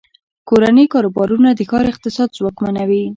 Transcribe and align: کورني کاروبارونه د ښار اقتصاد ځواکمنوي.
کورني 0.49 0.85
کاروبارونه 0.93 1.49
د 1.53 1.61
ښار 1.69 1.85
اقتصاد 1.93 2.29
ځواکمنوي. 2.37 3.03